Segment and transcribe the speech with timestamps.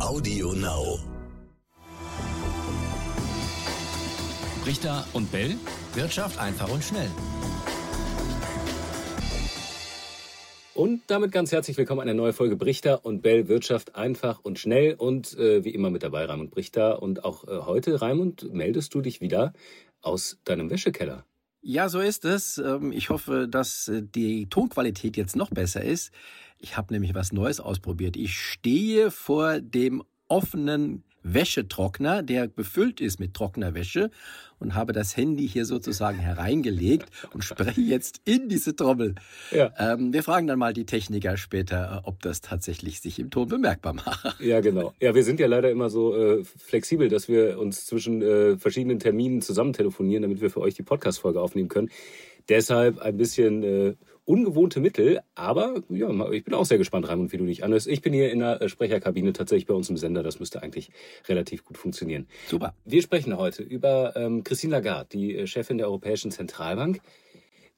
[0.00, 1.00] Audio Now.
[4.64, 5.56] Richter und Bell.
[5.94, 7.10] Wirtschaft einfach und schnell.
[10.74, 14.94] Und damit ganz herzlich willkommen eine neue Folge Brichter und Bell Wirtschaft einfach und schnell
[14.94, 19.00] und äh, wie immer mit dabei Raimund Brichter und auch äh, heute Raimund meldest du
[19.00, 19.52] dich wieder
[20.00, 21.24] aus deinem Wäschekeller.
[21.70, 22.56] Ja, so ist es.
[22.56, 26.12] Ähm, ich hoffe, dass äh, die Tonqualität jetzt noch besser ist.
[26.58, 28.16] Ich habe nämlich was Neues ausprobiert.
[28.16, 31.04] Ich stehe vor dem offenen
[31.34, 34.10] Wäschetrockner, der befüllt ist mit trockener Wäsche
[34.58, 39.14] und habe das Handy hier sozusagen hereingelegt und spreche jetzt in diese Trommel.
[39.50, 39.72] Ja.
[39.78, 43.94] Ähm, wir fragen dann mal die Techniker später, ob das tatsächlich sich im Ton bemerkbar
[43.94, 44.40] macht.
[44.40, 44.94] Ja, genau.
[45.00, 48.98] Ja, wir sind ja leider immer so äh, flexibel, dass wir uns zwischen äh, verschiedenen
[48.98, 51.90] Terminen zusammen telefonieren, damit wir für euch die Podcast-Folge aufnehmen können.
[52.48, 53.94] Deshalb ein bisschen äh,
[54.28, 57.86] ungewohnte Mittel, aber ja, ich bin auch sehr gespannt, Raimund, wie du dich anhörst.
[57.86, 60.22] Ich bin hier in der äh, Sprecherkabine tatsächlich bei uns im Sender.
[60.22, 60.90] Das müsste eigentlich
[61.28, 62.28] relativ gut funktionieren.
[62.46, 62.74] Super.
[62.84, 67.00] Wir sprechen heute über ähm, Christine Lagarde, die äh, Chefin der Europäischen Zentralbank.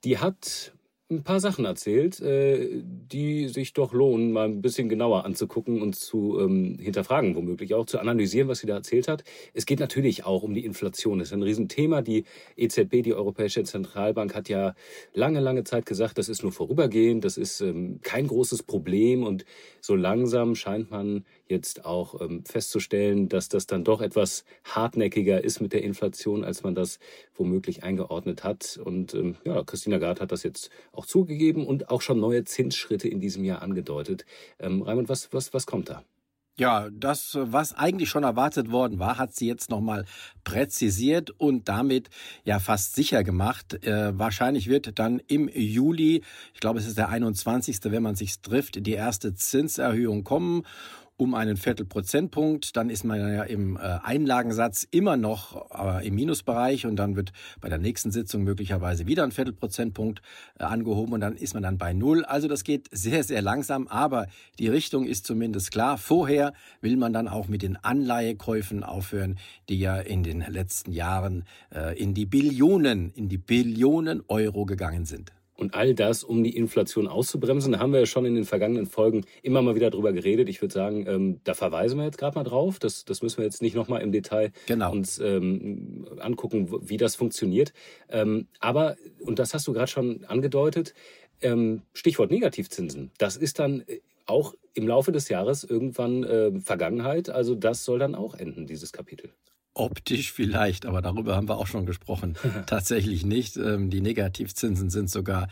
[0.03, 0.73] Die hat
[1.11, 5.97] ein paar Sachen erzählt, äh, die sich doch lohnen, mal ein bisschen genauer anzugucken und
[5.97, 9.25] zu ähm, hinterfragen, womöglich auch zu analysieren, was sie da erzählt hat.
[9.53, 11.19] Es geht natürlich auch um die Inflation.
[11.19, 12.03] Das ist ein Riesenthema.
[12.03, 12.25] Die
[12.57, 14.75] EZB, die Europäische Zentralbank, hat ja
[15.13, 19.25] lange, lange Zeit gesagt, das ist nur vorübergehend, das ist ähm, kein großes Problem.
[19.25, 19.45] Und
[19.81, 25.61] so langsam scheint man jetzt auch ähm, festzustellen, dass das dann doch etwas hartnäckiger ist
[25.61, 27.01] mit der Inflation, als man das
[27.35, 28.79] womöglich eingeordnet hat.
[28.83, 33.09] Und ähm, ja, Christina Gard hat das jetzt auch zugegeben und auch schon neue Zinsschritte
[33.09, 34.25] in diesem Jahr angedeutet.
[34.59, 36.05] Ähm, Raimund, was, was, was kommt da?
[36.61, 40.05] Ja, das, was eigentlich schon erwartet worden war, hat sie jetzt nochmal
[40.45, 42.11] präzisiert und damit
[42.45, 43.83] ja fast sicher gemacht.
[43.83, 48.43] Äh, wahrscheinlich wird dann im Juli, ich glaube es ist der 21., wenn man sich
[48.43, 50.65] trifft, die erste Zinserhöhung kommen
[51.21, 52.77] um einen Viertelprozentpunkt.
[52.77, 57.33] Dann ist man ja im äh, Einlagensatz immer noch äh, im Minusbereich und dann wird
[57.61, 60.23] bei der nächsten Sitzung möglicherweise wieder ein Viertelprozentpunkt
[60.59, 62.25] äh, angehoben und dann ist man dann bei Null.
[62.25, 64.29] Also das geht sehr, sehr langsam, aber
[64.59, 65.99] die Richtung ist zumindest klar.
[65.99, 71.45] Vorher will man dann auch mit den Anleihekäufen aufhören, die ja in den letzten Jahren
[71.97, 75.33] in die Billionen, in die Billionen Euro gegangen sind.
[75.61, 78.87] Und all das, um die Inflation auszubremsen, da haben wir ja schon in den vergangenen
[78.87, 80.49] Folgen immer mal wieder drüber geredet.
[80.49, 82.79] Ich würde sagen, ähm, da verweisen wir jetzt gerade mal drauf.
[82.79, 84.91] Das, das müssen wir jetzt nicht nochmal im Detail genau.
[84.91, 87.75] uns ähm, angucken, wie das funktioniert.
[88.09, 90.95] Ähm, aber, und das hast du gerade schon angedeutet,
[91.43, 93.11] ähm, Stichwort Negativzinsen.
[93.19, 97.29] Das ist dann äh, auch im Laufe des Jahres irgendwann äh, Vergangenheit.
[97.29, 99.31] Also das soll dann auch enden, dieses Kapitel.
[99.75, 102.37] Optisch vielleicht, aber darüber haben wir auch schon gesprochen.
[102.67, 103.57] Tatsächlich nicht.
[103.57, 105.49] Ähm, die Negativzinsen sind sogar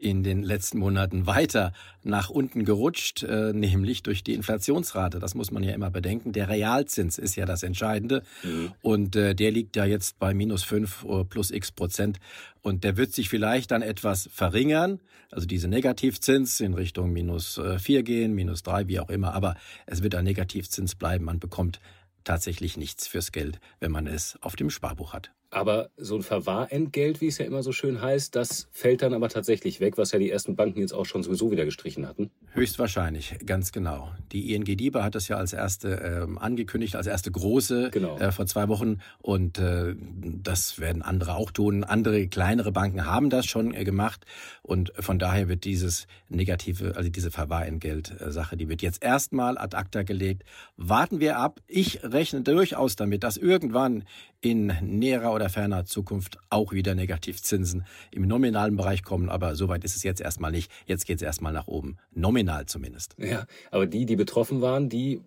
[0.00, 1.72] in den letzten Monaten weiter
[2.02, 5.18] nach unten gerutscht, äh, nämlich durch die Inflationsrate.
[5.18, 6.32] Das muss man ja immer bedenken.
[6.32, 8.72] Der Realzins ist ja das Entscheidende mhm.
[8.80, 12.18] und äh, der liegt ja jetzt bei minus fünf plus x Prozent
[12.62, 15.00] und der wird sich vielleicht dann etwas verringern,
[15.30, 19.54] also diese Negativzins in Richtung minus äh, vier gehen, minus drei, wie auch immer, aber
[19.86, 21.24] es wird ein Negativzins bleiben.
[21.24, 21.78] Man bekommt
[22.24, 25.32] tatsächlich nichts fürs Geld, wenn man es auf dem Sparbuch hat.
[25.50, 29.28] Aber so ein Verwahrentgelt, wie es ja immer so schön heißt, das fällt dann aber
[29.28, 32.30] tatsächlich weg, was ja die ersten Banken jetzt auch schon sowieso wieder gestrichen hatten.
[32.52, 34.10] Höchstwahrscheinlich, ganz genau.
[34.32, 38.18] Die ING DIBA hat das ja als erste ähm, angekündigt, als erste große genau.
[38.18, 38.98] äh, vor zwei Wochen.
[39.18, 41.84] Und äh, das werden andere auch tun.
[41.84, 44.26] Andere kleinere Banken haben das schon äh, gemacht.
[44.62, 50.02] Und von daher wird dieses negative, also diese Verwahrentgelt-Sache, die wird jetzt erstmal ad acta
[50.02, 50.42] gelegt.
[50.76, 51.60] Warten wir ab.
[51.68, 54.02] Ich rechne durchaus damit, dass irgendwann
[54.40, 59.28] in näherer oder ferner Zukunft auch wieder Negativzinsen im nominalen Bereich kommen.
[59.28, 60.72] Aber soweit ist es jetzt erstmal nicht.
[60.86, 61.98] Jetzt geht es erstmal nach oben.
[62.12, 63.16] Nominal zumindest.
[63.18, 65.20] Ja, aber die, die betroffen waren, die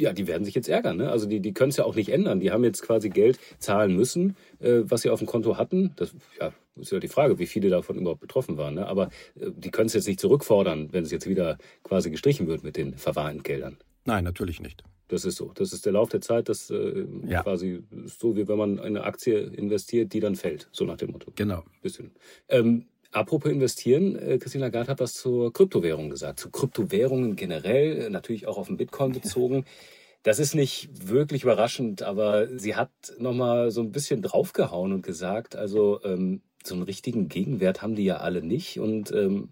[0.00, 0.96] ja, die werden sich jetzt ärgern.
[0.96, 1.10] Ne?
[1.10, 2.40] Also die, die können es ja auch nicht ändern.
[2.40, 5.92] Die haben jetzt quasi Geld zahlen müssen, äh, was sie auf dem Konto hatten.
[5.96, 8.74] Das ja, ist ja die Frage, wie viele davon überhaupt betroffen waren.
[8.74, 8.86] Ne?
[8.86, 12.64] Aber äh, die können es jetzt nicht zurückfordern, wenn es jetzt wieder quasi gestrichen wird
[12.64, 13.76] mit den Verwahrentgeldern.
[14.06, 14.82] Nein, natürlich nicht.
[15.08, 15.52] Das ist so.
[15.54, 16.48] Das ist der Lauf der Zeit.
[16.48, 17.42] Das äh, ja.
[17.42, 20.68] quasi so, wie wenn man in eine Aktie investiert, die dann fällt.
[20.72, 21.32] So nach dem Motto.
[21.34, 21.64] Genau.
[21.82, 22.12] Bisschen.
[22.48, 26.40] Ähm, apropos investieren, äh, Christine Lagarde hat was zur Kryptowährung gesagt.
[26.40, 29.64] Zu Kryptowährungen generell, äh, natürlich auch auf den Bitcoin bezogen.
[30.22, 35.56] Das ist nicht wirklich überraschend, aber sie hat nochmal so ein bisschen draufgehauen und gesagt,
[35.56, 38.78] also ähm, so einen richtigen Gegenwert haben die ja alle nicht.
[38.78, 39.50] Und ähm,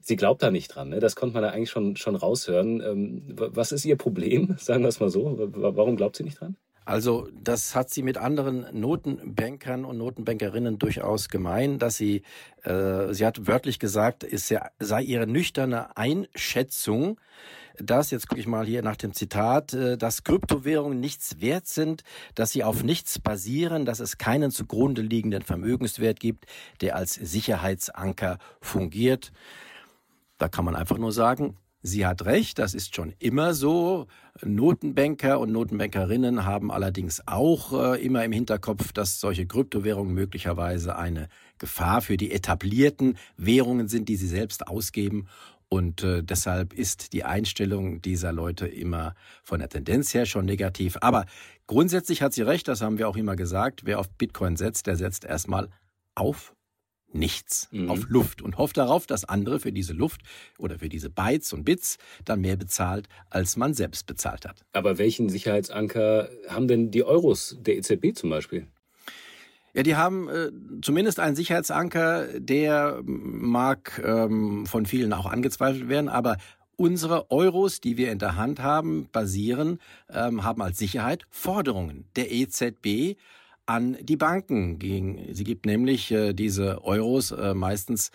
[0.00, 0.88] sie glaubt da nicht dran.
[0.88, 1.00] Ne?
[1.00, 2.80] Das konnte man da eigentlich schon, schon raushören.
[2.80, 4.56] Ähm, was ist ihr Problem?
[4.58, 5.36] Sagen wir es mal so.
[5.38, 6.56] Warum glaubt sie nicht dran?
[6.84, 12.22] Also das hat sie mit anderen Notenbankern und Notenbankerinnen durchaus gemein, dass sie,
[12.64, 17.20] äh, sie hat wörtlich gesagt, es sei ihre nüchterne Einschätzung,
[17.78, 22.02] dass, jetzt gucke ich mal hier nach dem Zitat, äh, dass Kryptowährungen nichts wert sind,
[22.34, 26.46] dass sie auf nichts basieren, dass es keinen zugrunde liegenden Vermögenswert gibt,
[26.80, 29.32] der als Sicherheitsanker fungiert.
[30.38, 34.06] Da kann man einfach nur sagen, Sie hat recht, das ist schon immer so.
[34.44, 41.28] Notenbanker und Notenbankerinnen haben allerdings auch äh, immer im Hinterkopf, dass solche Kryptowährungen möglicherweise eine
[41.58, 45.26] Gefahr für die etablierten Währungen sind, die sie selbst ausgeben.
[45.68, 50.98] Und äh, deshalb ist die Einstellung dieser Leute immer von der Tendenz her schon negativ.
[51.00, 51.26] Aber
[51.66, 53.86] grundsätzlich hat sie recht, das haben wir auch immer gesagt.
[53.86, 55.68] Wer auf Bitcoin setzt, der setzt erstmal
[56.14, 56.54] auf
[57.14, 57.90] nichts mhm.
[57.90, 60.22] auf Luft und hofft darauf, dass andere für diese Luft
[60.58, 64.64] oder für diese Bytes und Bits dann mehr bezahlt, als man selbst bezahlt hat.
[64.72, 68.66] Aber welchen Sicherheitsanker haben denn die Euros der EZB zum Beispiel?
[69.74, 70.50] Ja, die haben äh,
[70.82, 76.36] zumindest einen Sicherheitsanker, der mag ähm, von vielen auch angezweifelt werden, aber
[76.76, 79.78] unsere Euros, die wir in der Hand haben, basieren,
[80.10, 83.16] ähm, haben als Sicherheit Forderungen der EZB
[83.72, 84.78] an die Banken.
[85.32, 88.10] Sie gibt nämlich äh, diese Euros äh, meistens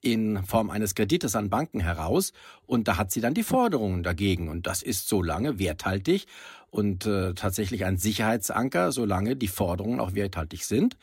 [0.00, 2.32] in Form eines Kredites an Banken heraus
[2.66, 6.26] und da hat sie dann die Forderungen dagegen und das ist so lange werthaltig
[6.70, 10.96] und äh, tatsächlich ein Sicherheitsanker, solange die Forderungen auch werthaltig sind.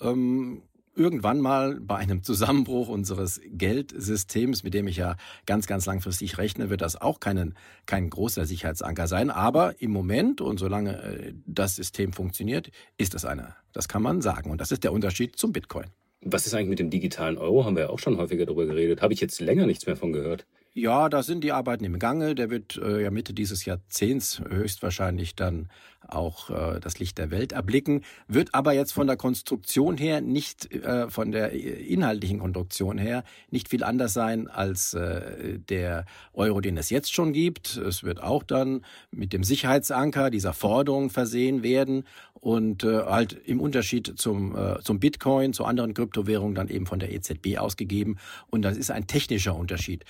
[0.00, 0.62] Ähm,
[0.94, 5.16] irgendwann mal bei einem Zusammenbruch unseres Geldsystems, mit dem ich ja
[5.46, 7.54] ganz, ganz langfristig rechne, wird das auch keinen,
[7.86, 9.30] kein großer Sicherheitsanker sein.
[9.30, 13.56] Aber im Moment und solange äh, das System funktioniert, ist das einer.
[13.72, 14.50] Das kann man sagen.
[14.50, 15.86] Und das ist der Unterschied zum Bitcoin.
[16.20, 17.64] Was ist eigentlich mit dem digitalen Euro?
[17.64, 19.02] Haben wir ja auch schon häufiger darüber geredet.
[19.02, 20.46] Habe ich jetzt länger nichts mehr von gehört.
[20.74, 22.34] Ja, da sind die Arbeiten im Gange.
[22.34, 25.68] Der wird äh, ja Mitte dieses Jahrzehnts höchstwahrscheinlich dann
[26.08, 30.72] auch äh, das Licht der Welt erblicken, wird aber jetzt von der Konstruktion her nicht,
[30.72, 36.76] äh, von der inhaltlichen Konstruktion her, nicht viel anders sein als äh, der Euro, den
[36.76, 37.76] es jetzt schon gibt.
[37.76, 42.04] Es wird auch dann mit dem Sicherheitsanker dieser Forderung versehen werden
[42.42, 46.98] und äh, halt im Unterschied zum, äh, zum Bitcoin, zu anderen Kryptowährungen dann eben von
[46.98, 48.18] der EZB ausgegeben.
[48.50, 50.04] Und das ist ein technischer Unterschied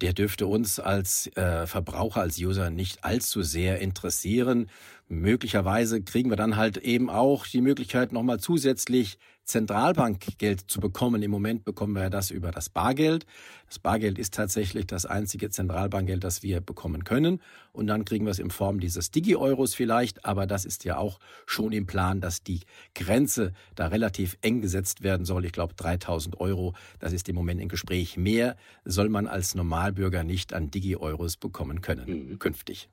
[0.00, 4.68] der dürfte uns als äh, Verbraucher, als User nicht allzu sehr interessieren.
[5.08, 11.22] Möglicherweise kriegen wir dann halt eben auch die Möglichkeit, nochmal zusätzlich Zentralbankgeld zu bekommen.
[11.22, 13.26] Im Moment bekommen wir das über das Bargeld.
[13.66, 17.40] Das Bargeld ist tatsächlich das einzige Zentralbankgeld, das wir bekommen können.
[17.72, 20.24] Und dann kriegen wir es in Form dieses Digi-Euros vielleicht.
[20.24, 22.60] Aber das ist ja auch schon im Plan, dass die
[22.94, 25.44] Grenze da relativ eng gesetzt werden soll.
[25.44, 26.74] Ich glaube 3000 Euro.
[26.98, 28.16] Das ist im Moment im Gespräch.
[28.16, 32.38] Mehr soll man als Normalbürger nicht an Digi-Euros bekommen können mhm.
[32.38, 32.88] künftig.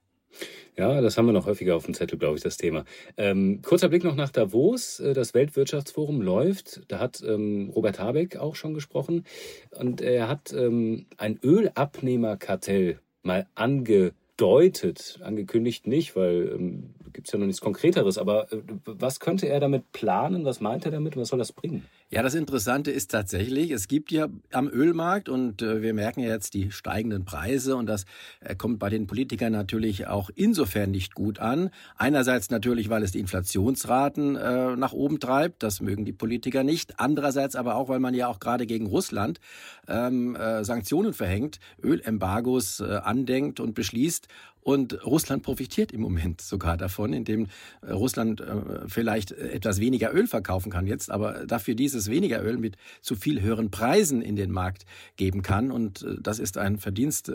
[0.78, 2.86] Ja, das haben wir noch häufiger auf dem Zettel, glaube ich, das Thema.
[3.18, 5.00] Ähm, kurzer Blick noch nach Davos.
[5.00, 6.82] Äh, das Weltwirtschaftsforum läuft.
[6.88, 9.26] Da hat ähm, Robert Habeck auch schon gesprochen.
[9.72, 15.20] Und er hat ähm, ein Ölabnehmerkartell mal angedeutet.
[15.22, 18.18] Angekündigt nicht, weil ähm, gibt es ja noch nichts Konkreteres.
[18.18, 20.46] Aber äh, was könnte er damit planen?
[20.46, 21.18] Was meint er damit?
[21.18, 21.86] Was soll das bringen?
[22.14, 26.28] Ja, das Interessante ist tatsächlich, es gibt ja am Ölmarkt und äh, wir merken ja
[26.28, 28.04] jetzt die steigenden Preise und das
[28.42, 31.70] äh, kommt bei den Politikern natürlich auch insofern nicht gut an.
[31.96, 37.00] Einerseits natürlich, weil es die Inflationsraten äh, nach oben treibt, das mögen die Politiker nicht.
[37.00, 39.40] Andererseits aber auch, weil man ja auch gerade gegen Russland
[39.88, 44.28] ähm, äh, Sanktionen verhängt, Ölembargos andenkt und beschließt
[44.64, 47.48] und Russland profitiert im Moment sogar davon, indem
[47.84, 48.44] Russland
[48.88, 53.42] vielleicht etwas weniger Öl verkaufen kann jetzt, aber dafür dieses weniger Öl mit zu viel
[53.42, 55.72] höheren Preisen in den Markt geben kann.
[55.72, 57.32] Und äh, das ist ein Verdienst,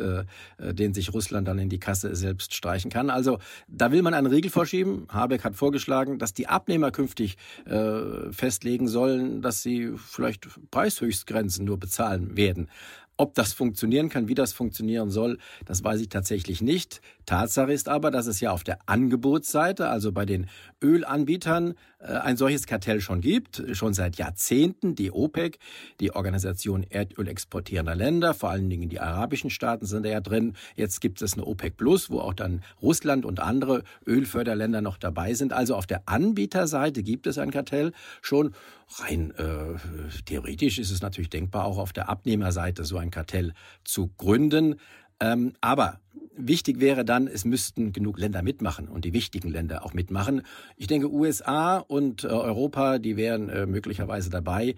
[0.59, 3.11] den sich Russland dann in die Kasse selbst streichen kann.
[3.11, 5.07] Also da will man einen Riegel vorschieben.
[5.09, 7.37] Habeck hat vorgeschlagen, dass die Abnehmer künftig
[8.31, 12.69] festlegen sollen, dass sie vielleicht Preishöchstgrenzen nur bezahlen werden.
[13.19, 17.01] Ob das funktionieren kann, wie das funktionieren soll, das weiß ich tatsächlich nicht.
[17.25, 20.49] Tatsache ist aber, dass es ja auf der Angebotsseite, also bei den
[20.83, 24.95] Ölanbietern, äh, ein solches Kartell schon gibt, schon seit Jahrzehnten.
[24.95, 25.59] Die OPEC,
[26.01, 30.55] die Organisation Erdöl exportierender Länder, vor allen Dingen die arabischen Staaten sind da ja drin.
[30.75, 35.35] Jetzt gibt es eine OPEC Plus, wo auch dann Russland und andere Ölförderländer noch dabei
[35.35, 35.53] sind.
[35.53, 38.55] Also auf der Anbieterseite gibt es ein Kartell schon.
[38.99, 39.79] Rein äh,
[40.27, 43.53] theoretisch ist es natürlich denkbar, auch auf der Abnehmerseite so ein Kartell
[43.85, 44.77] zu gründen.
[45.19, 45.99] Ähm, aber
[46.37, 50.43] wichtig wäre dann, es müssten genug Länder mitmachen und die wichtigen Länder auch mitmachen.
[50.77, 54.75] Ich denke, USA und äh, Europa, die wären äh, möglicherweise dabei.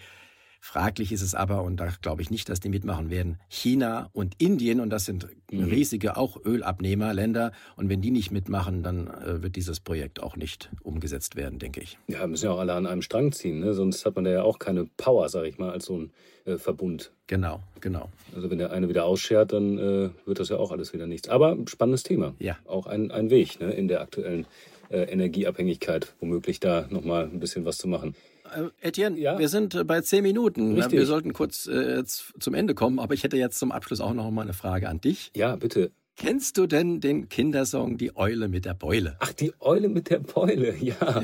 [0.60, 4.34] Fraglich ist es aber, und da glaube ich nicht, dass die mitmachen werden, China und
[4.38, 5.64] Indien, und das sind mhm.
[5.64, 7.52] riesige auch Ölabnehmerländer.
[7.76, 11.80] Und wenn die nicht mitmachen, dann äh, wird dieses Projekt auch nicht umgesetzt werden, denke
[11.80, 11.98] ich.
[12.08, 13.74] Ja, müssen ja auch alle an einem Strang ziehen, ne?
[13.74, 16.10] sonst hat man da ja auch keine Power, sage ich mal, als so ein
[16.44, 17.12] äh, Verbund.
[17.26, 18.08] Genau, genau.
[18.34, 21.28] Also wenn der eine wieder ausschert, dann äh, wird das ja auch alles wieder nichts.
[21.28, 22.34] Aber spannendes Thema.
[22.38, 22.56] Ja.
[22.66, 24.46] Auch ein, ein Weg ne, in der aktuellen
[24.90, 28.14] äh, Energieabhängigkeit, womöglich da nochmal ein bisschen was zu machen.
[28.54, 29.38] Äh, Etienne, ja?
[29.38, 30.74] wir sind äh, bei zehn Minuten.
[30.74, 30.98] Richtig.
[30.98, 34.30] Wir sollten kurz äh, zum Ende kommen, aber ich hätte jetzt zum Abschluss auch noch
[34.30, 35.30] mal eine Frage an dich.
[35.36, 35.90] Ja, bitte.
[36.16, 39.16] Kennst du denn den Kindersong Die Eule mit der Beule?
[39.20, 41.22] Ach, die Eule mit der Beule, ja.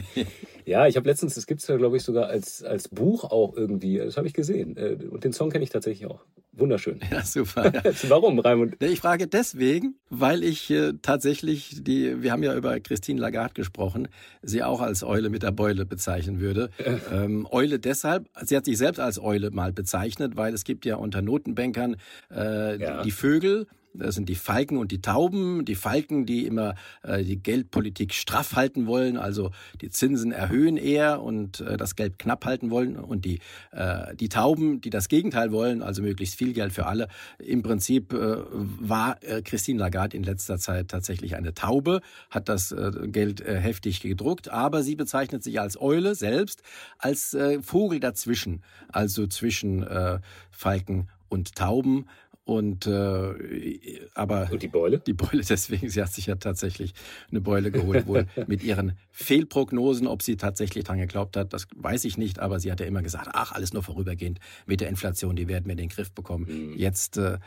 [0.64, 3.56] Ja, ich habe letztens, das gibt es ja, glaube ich, sogar als, als Buch auch
[3.56, 3.98] irgendwie.
[3.98, 4.76] Das habe ich gesehen.
[4.76, 6.20] Äh, und den Song kenne ich tatsächlich auch.
[6.52, 7.00] Wunderschön.
[7.10, 7.72] Ja, super.
[7.74, 7.82] Ja.
[8.08, 8.76] Warum, Raimund?
[8.80, 14.08] Ich frage deswegen, weil ich äh, tatsächlich die, wir haben ja über Christine Lagarde gesprochen,
[14.42, 16.70] sie auch als Eule mit der Beule bezeichnen würde.
[17.12, 20.96] ähm, Eule deshalb, sie hat sich selbst als Eule mal bezeichnet, weil es gibt ja
[20.96, 21.96] unter Notenbankern
[22.30, 23.02] äh, ja.
[23.02, 25.64] die Vögel, das sind die Falken und die Tauben.
[25.64, 31.22] Die Falken, die immer äh, die Geldpolitik straff halten wollen, also die Zinsen erhöhen eher
[31.22, 32.96] und äh, das Geld knapp halten wollen.
[32.96, 33.38] Und die,
[33.70, 37.08] äh, die Tauben, die das Gegenteil wollen, also möglichst viel Geld für alle.
[37.38, 42.72] Im Prinzip äh, war äh, Christine Lagarde in letzter Zeit tatsächlich eine Taube, hat das
[42.72, 46.62] äh, Geld äh, heftig gedruckt, aber sie bezeichnet sich als Eule selbst,
[46.98, 50.18] als äh, Vogel dazwischen, also zwischen äh,
[50.50, 52.06] Falken und Tauben.
[52.44, 54.98] Und äh, aber und die Beule?
[54.98, 56.92] Die Beule, deswegen, sie hat sich ja tatsächlich
[57.30, 60.06] eine Beule geholt, wohl mit ihren Fehlprognosen.
[60.06, 63.02] Ob sie tatsächlich dran geglaubt hat, das weiß ich nicht, aber sie hat ja immer
[63.02, 66.72] gesagt, ach, alles nur vorübergehend mit der Inflation, die werden wir in den Griff bekommen.
[66.72, 66.76] Mhm.
[66.76, 67.38] Jetzt äh,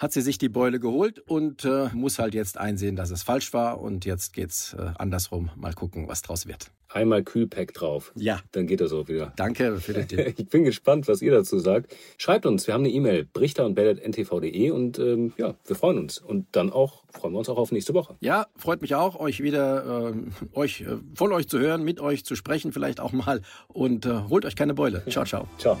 [0.00, 3.52] hat sie sich die Beule geholt und äh, muss halt jetzt einsehen, dass es falsch
[3.52, 3.80] war.
[3.80, 5.50] Und jetzt geht's äh, andersrum.
[5.54, 8.12] Mal gucken, was draus wird einmal Kühlpack drauf.
[8.14, 8.40] Ja.
[8.52, 9.32] Dann geht das auch wieder.
[9.36, 10.34] Danke für den Tipp.
[10.38, 11.94] ich bin gespannt, was ihr dazu sagt.
[12.18, 16.18] Schreibt uns, wir haben eine E-Mail, brichter und ntv.de und ähm, ja, wir freuen uns.
[16.18, 18.16] Und dann auch, freuen wir uns auch auf nächste Woche.
[18.20, 22.24] Ja, freut mich auch, euch wieder, äh, euch, äh, von euch zu hören, mit euch
[22.24, 25.02] zu sprechen vielleicht auch mal und äh, holt euch keine Beule.
[25.08, 25.48] Ciao, ciao.
[25.58, 25.78] Ciao.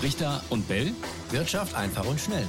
[0.00, 0.92] Brichter und Bell,
[1.30, 2.46] Wirtschaft einfach und schnell.